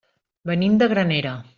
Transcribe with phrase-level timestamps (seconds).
[0.53, 1.39] Venim de Granera.